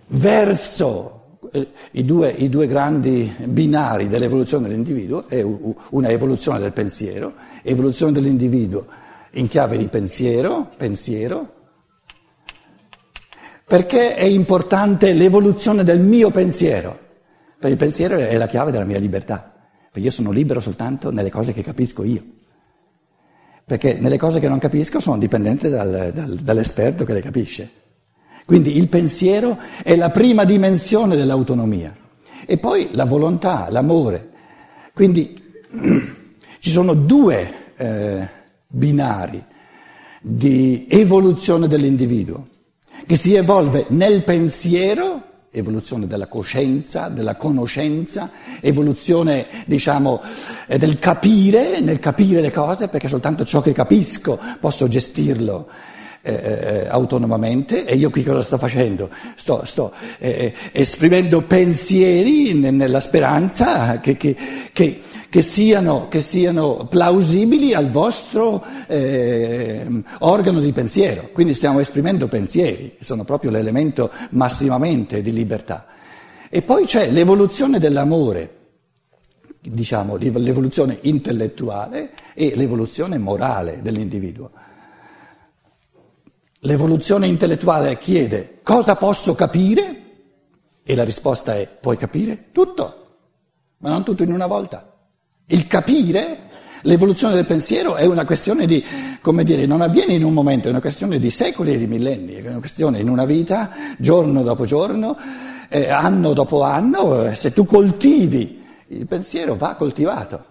verso 0.09 1.39
eh, 1.51 1.67
i 1.93 2.05
due, 2.05 2.31
i 2.31 2.49
due, 2.49 2.69
grandi 2.69 3.35
binari 3.47 4.07
dell'evoluzione 4.07 4.69
dell'individuo, 4.69 5.25
è 5.27 5.45
una 5.91 6.09
evoluzione 6.09 6.61
del 6.61 6.73
pensiero, 6.73 7.33
evoluzione 7.65 8.13
dell'individuo 8.13 9.09
in 9.33 9.49
chiave 9.49 9.77
di 9.77 9.89
pensiero, 9.89 10.71
pensiero, 10.77 11.55
perché 13.67 14.15
è 14.15 14.25
importante 14.25 15.13
l'evoluzione 15.13 15.85
del 15.85 16.01
mio 16.01 16.31
pensiero, 16.31 16.99
perché 17.57 17.69
il 17.69 17.77
pensiero 17.77 18.17
è 18.17 18.37
la 18.37 18.49
chiave 18.49 18.73
della 18.73 18.85
mia 18.85 18.99
libertà, 18.99 19.53
perché 19.91 20.01
io 20.01 20.11
sono 20.11 20.31
libero 20.31 20.61
soltanto 20.61 21.11
nelle 21.11 21.31
cose 21.31 21.53
che 21.53 21.63
capisco 21.63 22.03
io, 22.03 22.23
perché 23.65 23.95
nelle 23.95 24.19
cose 24.19 24.41
che 24.41 24.49
non 24.49 24.59
capisco 24.59 24.99
sono 24.99 25.19
dipendente 25.19 25.69
dal, 25.69 26.11
dal, 26.13 26.35
dall'esperto 26.37 27.05
che 27.05 27.13
le 27.13 27.23
capisce. 27.23 27.71
Quindi 28.45 28.77
il 28.77 28.89
pensiero 28.89 29.59
è 29.85 29.95
la 29.95 30.11
prima 30.11 30.45
dimensione 30.45 31.15
dell'autonomia. 31.15 31.97
E 32.45 32.59
poi 32.59 32.89
la 32.93 33.05
volontà, 33.05 33.69
l'amore. 33.71 34.31
Quindi 34.93 35.41
ci 36.59 36.71
sono 36.71 36.95
due 36.95 37.55
eh, 37.77 38.29
binari 38.71 39.45
di 40.23 40.87
evoluzione 40.89 41.67
dell'individuo, 41.67 42.47
che 43.07 43.17
si 43.17 43.35
evolve 43.35 43.87
nel 43.89 44.23
pensiero, 44.23 45.23
evoluzione 45.51 46.07
della 46.07 46.29
coscienza, 46.29 47.09
della 47.09 47.35
conoscenza, 47.35 48.31
evoluzione, 48.61 49.47
diciamo, 49.67 50.21
eh, 50.69 50.79
del 50.79 50.99
capire, 50.99 51.81
nel 51.81 51.99
capire 51.99 52.41
le 52.41 52.53
cose, 52.53 52.89
perché 52.89 53.09
soltanto 53.09 53.45
ciò 53.45 53.61
che 53.61 53.73
capisco 53.73 54.39
posso 54.61 54.87
gestirlo. 54.87 55.69
Eh, 56.23 56.35
eh, 56.35 56.87
autonomamente 56.87 57.87
e 57.87 57.97
io 57.97 58.11
qui 58.11 58.23
cosa 58.23 58.43
sto 58.43 58.59
facendo? 58.59 59.09
Sto, 59.37 59.65
sto 59.65 59.91
eh, 60.19 60.29
eh 60.29 60.55
esprimendo 60.73 61.41
pensieri 61.41 62.53
nella 62.53 63.01
speranza 63.01 64.01
che, 64.01 64.19
che, 64.19 64.37
che 64.71 65.01
che 65.31 65.43
siano, 65.43 66.09
che 66.09 66.23
siano 66.23 66.87
plausibili 66.89 67.73
al 67.73 67.89
vostro 67.89 68.63
eh, 68.89 69.89
organo 70.19 70.59
di 70.59 70.73
pensiero. 70.73 71.31
Quindi 71.33 71.55
stiamo 71.55 71.79
esprimendo 71.79 72.27
pensieri, 72.27 72.97
sono 72.99 73.23
proprio 73.23 73.53
l'elemento 73.53 74.11
massimamente 74.31 75.23
di 75.23 75.33
libertà. 75.33 75.87
E 76.51 76.63
poi 76.63 76.85
c'è 76.85 77.13
l'evoluzione 77.13 77.79
dell'amore, 77.79 78.57
diciamo 79.61 80.17
l'evoluzione 80.17 80.99
intellettuale 81.03 82.11
e 82.35 82.55
l'evoluzione 82.57 83.17
morale 83.17 83.79
dell'individuo. 83.83 84.51
L'evoluzione 86.65 87.29
intellettuale 87.29 87.97
chiede 87.99 88.59
cosa 88.65 88.97
posso 88.97 89.37
capire 89.37 90.03
e 90.83 90.95
la 90.97 91.05
risposta 91.05 91.55
è 91.55 91.69
puoi 91.69 91.97
capire 91.97 92.47
tutto, 92.51 93.07
ma 93.79 93.91
non 93.91 94.03
tutto 94.03 94.25
in 94.25 94.33
una 94.33 94.49
volta. 94.49 94.90
Il 95.53 95.67
capire 95.67 96.39
l'evoluzione 96.83 97.35
del 97.35 97.45
pensiero 97.47 97.97
è 97.97 98.05
una 98.05 98.25
questione 98.25 98.67
di, 98.67 98.85
come 99.21 99.43
dire, 99.43 99.67
non 99.67 99.81
avviene 99.81 100.13
in 100.13 100.23
un 100.23 100.33
momento, 100.33 100.69
è 100.69 100.71
una 100.71 100.81
questione 100.81 101.19
di 101.19 101.31
secoli 101.31 101.75
e 101.75 101.79
di 101.79 101.89
millenni, 101.89 102.35
è 102.35 102.49
una 102.49 102.61
questione 102.61 103.01
in 103.01 103.09
una 103.09 103.25
vita, 103.25 103.71
giorno 103.99 104.43
dopo 104.43 104.65
giorno, 104.65 105.17
eh, 105.69 105.89
anno 105.89 106.35
dopo 106.35 106.63
anno, 106.63 107.25
eh, 107.27 107.35
se 107.35 107.53
tu 107.53 107.65
coltivi 107.65 108.63
il 108.89 109.07
pensiero 109.07 109.57
va 109.57 109.75
coltivato, 109.75 110.45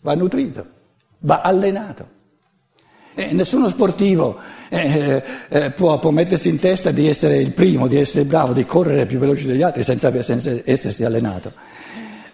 va 0.00 0.14
nutrito, 0.14 0.66
va 1.20 1.42
allenato. 1.42 2.14
E 3.14 3.32
nessuno 3.32 3.68
sportivo 3.68 4.38
eh, 4.70 5.22
eh, 5.48 5.70
può, 5.70 5.98
può, 5.98 6.10
mettersi 6.10 6.48
in 6.48 6.58
testa 6.58 6.92
di 6.92 7.08
essere 7.08 7.36
il 7.36 7.52
primo, 7.52 7.88
di 7.88 7.96
essere 7.96 8.24
bravo, 8.24 8.54
di 8.54 8.64
correre 8.64 9.04
più 9.04 9.18
veloce 9.18 9.46
degli 9.46 9.62
altri 9.62 9.82
senza, 9.82 10.22
senza 10.22 10.50
essersi 10.64 11.04
allenato. 11.04 11.52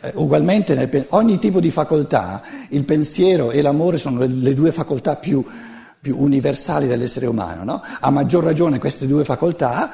Eh, 0.04 0.10
ugualmente 0.14 0.74
nel, 0.74 1.06
ogni 1.10 1.38
tipo 1.38 1.60
di 1.60 1.70
facoltà, 1.70 2.42
il 2.70 2.84
pensiero 2.84 3.52
e 3.52 3.62
l'amore 3.62 3.98
sono 3.98 4.18
le, 4.18 4.26
le 4.26 4.52
due 4.52 4.72
facoltà 4.72 5.14
più, 5.14 5.44
più, 6.00 6.16
universali 6.18 6.88
dell'essere 6.88 7.26
umano. 7.26 7.62
No? 7.62 7.82
A 8.00 8.10
maggior 8.10 8.42
ragione 8.42 8.80
queste 8.80 9.06
due 9.06 9.24
facoltà 9.24 9.92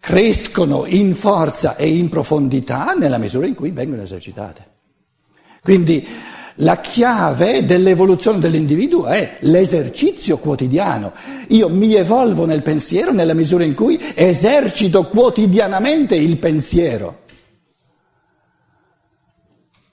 crescono 0.00 0.84
in 0.86 1.14
forza 1.14 1.76
e 1.76 1.88
in 1.88 2.08
profondità 2.08 2.94
nella 2.94 3.18
misura 3.18 3.46
in 3.46 3.54
cui 3.54 3.70
vengono 3.70 4.02
esercitate. 4.02 4.66
Quindi 5.62 6.04
la 6.56 6.80
chiave 6.80 7.64
dell'evoluzione 7.64 8.40
dell'individuo 8.40 9.06
è 9.06 9.36
l'esercizio 9.40 10.38
quotidiano. 10.38 11.12
Io 11.48 11.68
mi 11.68 11.94
evolvo 11.94 12.46
nel 12.46 12.62
pensiero 12.62 13.12
nella 13.12 13.34
misura 13.34 13.62
in 13.62 13.74
cui 13.74 14.00
esercito 14.14 15.06
quotidianamente 15.06 16.16
il 16.16 16.36
pensiero 16.38 17.26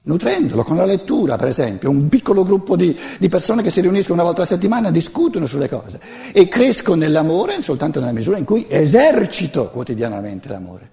nutrendolo 0.06 0.64
con 0.64 0.78
la 0.78 0.86
lettura, 0.86 1.36
per 1.36 1.48
esempio, 1.48 1.90
un 1.90 2.08
piccolo 2.10 2.44
gruppo 2.44 2.76
di, 2.76 2.98
di, 3.18 3.28
persone 3.30 3.62
che 3.62 3.70
si 3.70 3.82
riuniscono 3.82 4.16
una 4.16 4.24
volta 4.24 4.44
a 4.44 4.46
settimana, 4.46 4.92
discutono 4.92 5.46
sulle 5.46 5.70
cose 5.70 6.00
e 6.32 6.48
cresco 6.48 6.96
nell'amore 6.96 7.62
soltanto 7.62 8.00
nella 8.00 8.12
misura 8.12 8.38
in 8.38 8.46
cui 8.46 8.66
esercito 8.68 9.70
quotidianamente 9.70 10.48
l'amore. 10.50 10.92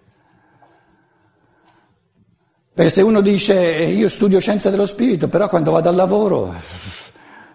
Perché 2.75 2.91
se 2.91 3.03
uno 3.03 3.21
dice 3.21 3.77
eh, 3.77 3.91
io 3.91 4.09
studio 4.09 4.41
scienza 4.41 4.71
dello 4.71 4.87
spirito, 4.87 5.29
però 5.29 5.49
quando 5.49 5.73
vado 5.73 5.91
al 5.91 5.95
lavoro 5.95 6.55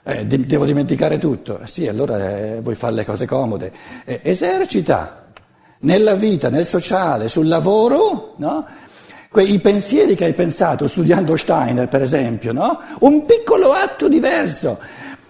eh, 0.03 0.25
devo 0.27 0.63
dimenticare 0.63 1.17
tutto, 1.17 1.61
sì, 1.63 1.87
allora 1.87 2.37
eh, 2.37 2.61
vuoi 2.61 2.75
fare 2.75 2.93
le 2.93 3.05
cose 3.05 3.25
comode, 3.25 3.73
eh, 4.05 4.19
esercita 4.21 5.25
nella 5.79 6.13
vita, 6.13 6.49
nel 6.49 6.67
sociale, 6.67 7.29
sul 7.29 7.47
lavoro, 7.47 8.35
no? 8.37 8.65
Quei 9.29 9.59
pensieri 9.59 10.15
che 10.15 10.25
hai 10.25 10.33
pensato 10.33 10.87
studiando 10.87 11.35
Steiner, 11.35 11.87
per 11.87 12.01
esempio, 12.01 12.53
no? 12.53 12.79
Un 12.99 13.25
piccolo 13.25 13.73
atto 13.73 14.07
diverso. 14.07 14.79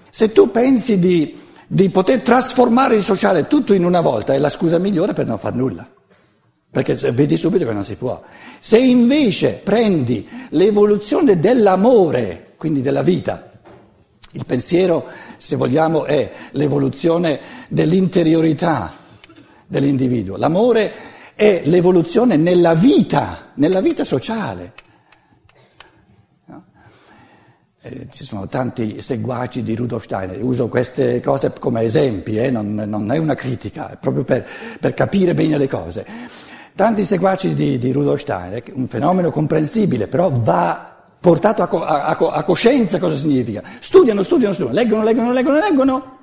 Se 0.10 0.32
tu 0.32 0.52
pensi 0.52 1.00
di, 1.00 1.40
di 1.68 1.90
poter 1.90 2.22
trasformare 2.22 2.96
il 2.96 3.04
sociale 3.04 3.48
tutto 3.48 3.74
in 3.74 3.84
una 3.84 4.02
volta, 4.02 4.34
è 4.34 4.38
la 4.38 4.50
scusa 4.50 4.78
migliore 4.78 5.14
per 5.14 5.26
non 5.26 5.38
far 5.38 5.56
nulla. 5.56 5.88
Perché 6.70 6.96
vedi 7.12 7.38
subito 7.38 7.66
che 7.66 7.74
non 7.74 7.86
si 7.86 7.96
può. 7.96 8.22
Se 8.60 8.78
invece 8.78 9.62
prendi 9.64 10.28
l'evoluzione 10.50 11.40
dell'amore, 11.40 12.54
quindi 12.58 12.82
della 12.82 13.02
vita, 13.02 13.52
il 14.32 14.46
pensiero, 14.46 15.06
se 15.38 15.56
vogliamo, 15.56 16.06
è 16.06 16.32
l'evoluzione 16.52 17.40
dell'interiorità 17.70 18.94
dell'individuo. 19.66 20.38
L'amore 20.38 20.92
è 21.38 21.62
l'evoluzione 21.65 22.36
nella 22.36 22.73
vita, 22.73 23.52
nella 23.54 23.80
vita 23.80 24.04
sociale. 24.04 24.73
Eh, 27.80 28.08
ci 28.10 28.23
sono 28.23 28.47
tanti 28.47 29.02
seguaci 29.02 29.62
di 29.62 29.76
Rudolf 29.76 30.04
Steiner, 30.04 30.43
uso 30.43 30.67
queste 30.67 31.21
cose 31.21 31.54
come 31.60 31.84
esempi, 31.84 32.39
eh? 32.39 32.50
non, 32.50 32.73
non, 32.73 33.12
è 33.12 33.17
una 33.17 33.36
critica, 33.36 33.91
è 33.91 33.97
proprio 33.97 34.23
per, 34.23 34.47
per, 34.80 34.95
capire 34.95 35.36
bene 35.36 35.60
le 35.60 35.67
cose. 35.67 36.06
Tanti 36.73 37.04
seguaci 37.06 37.54
di, 37.54 37.78
di 37.78 37.91
Rudolf 37.91 38.19
Steiner, 38.19 38.63
un 38.73 38.88
fenomeno 38.88 39.30
comprensibile, 39.30 40.08
però 40.08 40.32
va 40.32 40.97
portato 41.19 41.62
a, 41.62 42.06
a, 42.06 42.17
a, 42.17 42.43
coscienza 42.43 42.97
cosa 42.97 43.15
significa. 43.15 43.62
Studiano, 43.78 44.23
studiano, 44.23 44.54
studiano, 44.54 44.76
leggono, 44.76 45.04
leggono, 45.04 45.32
leggono, 45.32 45.60
leggono. 45.60 46.17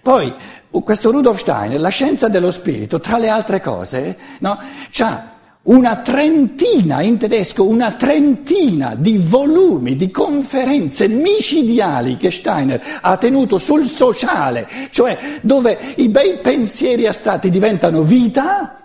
Poi 0.00 0.34
questo 0.70 1.10
Rudolf 1.10 1.38
Steiner, 1.38 1.80
la 1.80 1.88
scienza 1.88 2.28
dello 2.28 2.50
spirito, 2.50 3.00
tra 3.00 3.18
le 3.18 3.28
altre 3.28 3.60
cose, 3.60 4.16
no, 4.40 4.58
ha 4.98 5.32
una 5.62 5.96
trentina, 5.96 7.02
in 7.02 7.18
tedesco, 7.18 7.66
una 7.66 7.92
trentina 7.92 8.94
di 8.94 9.18
volumi, 9.18 9.96
di 9.96 10.10
conferenze 10.10 11.08
micidiali 11.08 12.16
che 12.16 12.30
Steiner 12.30 13.00
ha 13.02 13.16
tenuto 13.16 13.58
sul 13.58 13.84
sociale, 13.84 14.66
cioè 14.90 15.40
dove 15.42 15.78
i 15.96 16.08
bei 16.08 16.38
pensieri 16.38 17.06
astratti 17.06 17.50
diventano 17.50 18.02
vita, 18.02 18.76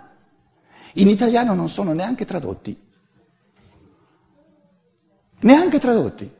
in 0.94 1.08
italiano 1.08 1.54
non 1.54 1.68
sono 1.68 1.92
neanche 1.92 2.24
tradotti. 2.24 2.76
Neanche 5.40 5.78
tradotti 5.78 6.30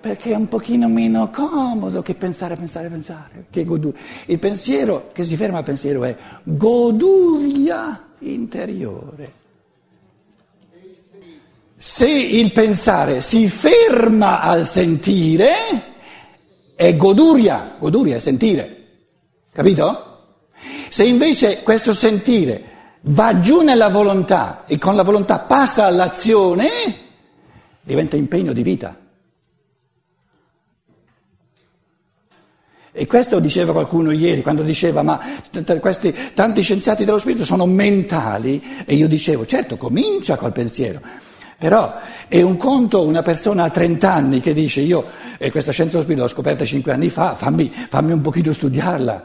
perché 0.00 0.30
è 0.30 0.36
un 0.36 0.48
pochino 0.48 0.88
meno 0.88 1.30
comodo 1.30 2.02
che 2.02 2.14
pensare, 2.14 2.56
pensare, 2.56 2.88
pensare, 2.88 3.46
che 3.50 3.64
goduria. 3.64 3.98
Il 4.26 4.38
pensiero 4.38 5.10
che 5.12 5.24
si 5.24 5.36
ferma 5.36 5.58
al 5.58 5.64
pensiero 5.64 6.04
è 6.04 6.16
goduria 6.44 8.08
interiore. 8.20 9.32
Se 11.76 12.08
il 12.08 12.52
pensare 12.52 13.20
si 13.20 13.48
ferma 13.48 14.40
al 14.40 14.66
sentire, 14.66 15.54
è 16.74 16.96
goduria, 16.96 17.74
goduria 17.78 18.16
è 18.16 18.18
sentire, 18.18 18.86
capito? 19.52 20.04
Se 20.88 21.04
invece 21.04 21.62
questo 21.62 21.92
sentire 21.92 22.64
va 23.02 23.38
giù 23.40 23.60
nella 23.60 23.88
volontà 23.88 24.64
e 24.66 24.78
con 24.78 24.96
la 24.96 25.02
volontà 25.02 25.38
passa 25.40 25.84
all'azione, 25.84 26.68
diventa 27.82 28.16
impegno 28.16 28.52
di 28.52 28.62
vita. 28.62 29.07
E 32.98 33.06
questo 33.06 33.38
diceva 33.38 33.70
qualcuno 33.70 34.10
ieri, 34.10 34.42
quando 34.42 34.62
diceva 34.64 35.02
ma 35.02 35.20
questi 35.78 36.12
tanti 36.34 36.62
scienziati 36.62 37.04
dello 37.04 37.18
spirito 37.18 37.44
sono 37.44 37.64
mentali, 37.64 38.60
e 38.84 38.96
io 38.96 39.06
dicevo 39.06 39.46
certo 39.46 39.76
comincia 39.76 40.34
col 40.34 40.50
pensiero, 40.50 41.00
però 41.56 41.94
è 42.26 42.42
un 42.42 42.56
conto 42.56 43.06
una 43.06 43.22
persona 43.22 43.62
a 43.62 43.70
30 43.70 44.12
anni 44.12 44.40
che 44.40 44.52
dice 44.52 44.80
io 44.80 45.04
eh, 45.38 45.52
questa 45.52 45.70
scienza 45.70 45.92
dello 45.92 46.02
spirito 46.02 46.24
l'ho 46.24 46.28
scoperta 46.28 46.64
5 46.64 46.90
anni 46.90 47.08
fa, 47.08 47.36
fammi, 47.36 47.72
fammi 47.88 48.10
un 48.10 48.20
pochino 48.20 48.52
studiarla. 48.52 49.22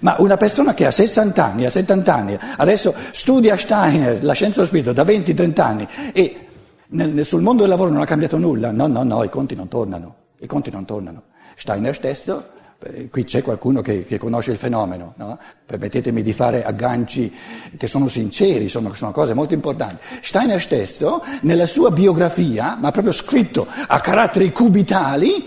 Ma 0.00 0.16
una 0.18 0.36
persona 0.36 0.74
che 0.74 0.84
ha 0.84 0.90
60 0.90 1.42
anni, 1.42 1.64
ha 1.64 1.70
70 1.70 2.14
anni, 2.14 2.38
adesso 2.58 2.94
studia 3.10 3.56
Steiner, 3.56 4.22
la 4.22 4.34
scienza 4.34 4.56
dello 4.56 4.66
spirito, 4.66 4.92
da 4.92 5.02
20-30 5.02 5.60
anni 5.62 5.88
e 6.12 6.46
nel, 6.88 7.24
sul 7.24 7.40
mondo 7.40 7.62
del 7.62 7.70
lavoro 7.70 7.88
non 7.88 8.02
ha 8.02 8.06
cambiato 8.06 8.36
nulla, 8.36 8.70
no, 8.70 8.86
no, 8.86 9.02
no, 9.02 9.24
i 9.24 9.30
conti 9.30 9.54
non 9.54 9.68
tornano, 9.68 10.14
i 10.40 10.46
conti 10.46 10.70
non 10.70 10.84
tornano. 10.84 11.22
Steiner 11.54 11.94
stesso 11.94 12.53
Qui 13.10 13.24
c'è 13.24 13.40
qualcuno 13.40 13.80
che, 13.80 14.04
che 14.04 14.18
conosce 14.18 14.50
il 14.50 14.58
fenomeno, 14.58 15.14
no? 15.16 15.38
permettetemi 15.64 16.22
di 16.22 16.34
fare 16.34 16.64
agganci 16.64 17.32
che 17.78 17.86
sono 17.86 18.08
sinceri, 18.08 18.68
sono, 18.68 18.92
sono, 18.92 19.10
cose 19.10 19.32
molto 19.32 19.54
importanti. 19.54 20.04
Steiner 20.20 20.60
stesso, 20.60 21.24
nella 21.42 21.66
sua 21.66 21.90
biografia, 21.90 22.76
ma 22.78 22.90
proprio 22.90 23.12
scritto 23.12 23.66
a 23.86 24.00
caratteri 24.00 24.52
cubitali, 24.52 25.46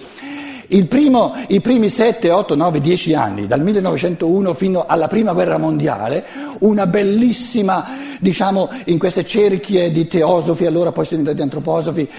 primo, 0.88 1.36
i 1.48 1.62
primi 1.62 1.90
7, 1.90 2.32
8, 2.32 2.56
9, 2.56 2.82
10 2.82 3.14
anni, 3.14 3.46
dal 3.46 3.62
1901 3.62 4.54
fino 4.56 4.86
alla 4.88 5.08
Prima 5.08 5.34
Guerra 5.34 5.60
Mondiale, 5.60 6.26
una 6.60 6.88
bellissima, 6.88 7.86
diciamo, 8.20 8.70
in 8.86 8.98
queste 8.98 9.24
cerchie 9.24 9.92
di 9.92 10.08
teosofi, 10.08 10.66
allora 10.66 10.92
poi 10.92 11.06
sono 11.06 11.22
diventati 11.22 11.44
antroposofi, 11.44 12.10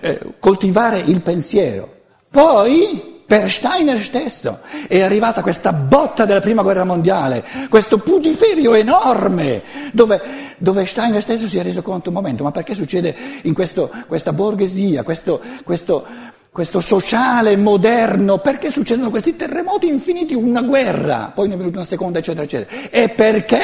eh, 0.00 0.20
coltivare 0.38 1.00
il 1.00 1.20
pensiero. 1.20 1.96
Poi 2.30 3.16
per 3.28 3.50
Steiner 3.50 4.02
stesso 4.02 4.60
è 4.88 5.02
arrivata 5.02 5.42
questa 5.42 5.70
botta 5.74 6.24
della 6.24 6.40
prima 6.40 6.62
guerra 6.62 6.84
mondiale, 6.84 7.44
questo 7.68 7.98
putiferio 7.98 8.72
enorme, 8.72 9.62
dove, 9.92 10.18
dove 10.56 10.86
Steiner 10.86 11.20
stesso 11.20 11.46
si 11.46 11.58
è 11.58 11.62
reso 11.62 11.82
conto, 11.82 12.08
un 12.08 12.14
momento, 12.14 12.42
ma 12.42 12.52
perché 12.52 12.72
succede 12.72 13.14
in 13.42 13.52
questo, 13.52 13.90
questa 14.06 14.32
borghesia, 14.32 15.02
questo, 15.02 15.42
questo, 15.62 16.06
questo 16.50 16.80
sociale 16.80 17.54
moderno, 17.58 18.38
perché 18.38 18.70
succedono 18.70 19.10
questi 19.10 19.36
terremoti 19.36 19.88
infiniti, 19.88 20.32
una 20.32 20.62
guerra, 20.62 21.30
poi 21.34 21.48
ne 21.48 21.54
è 21.54 21.58
venuta 21.58 21.76
una 21.76 21.86
seconda, 21.86 22.20
eccetera, 22.20 22.44
eccetera. 22.44 22.88
E 22.88 23.10
perché? 23.10 23.60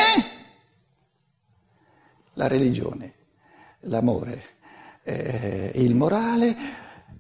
La 2.34 2.48
religione, 2.48 3.14
l'amore, 3.80 4.42
eh, 5.04 5.70
il 5.76 5.94
morale, 5.94 6.54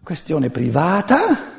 questione 0.02 0.50
privata 0.50 1.52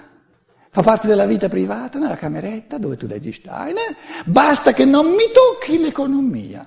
Fa 0.75 0.81
parte 0.81 1.07
della 1.07 1.25
vita 1.25 1.47
privata, 1.47 1.97
nella 1.97 2.17
cameretta 2.17 2.77
dove 2.77 2.97
tu 2.97 3.07
leggi 3.07 3.31
Steiner, 3.31 3.95
basta 4.25 4.73
che 4.73 4.83
non 4.83 5.05
mi 5.05 5.31
tocchi 5.33 5.79
l'economia, 5.79 6.65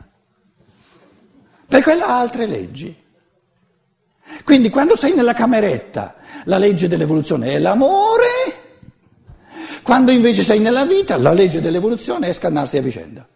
per 1.66 1.82
quella 1.82 2.06
altre 2.06 2.46
leggi. 2.46 3.04
Quindi 4.44 4.70
quando 4.70 4.96
sei 4.96 5.14
nella 5.14 5.34
cameretta, 5.34 6.14
la 6.44 6.56
legge 6.56 6.88
dell'evoluzione 6.88 7.52
è 7.52 7.58
l'amore, 7.58 8.24
quando 9.82 10.10
invece 10.10 10.42
sei 10.42 10.60
nella 10.60 10.86
vita, 10.86 11.18
la 11.18 11.34
legge 11.34 11.60
dell'evoluzione 11.60 12.28
è 12.28 12.32
scannarsi 12.32 12.78
a 12.78 12.80
vicenda. 12.80 13.28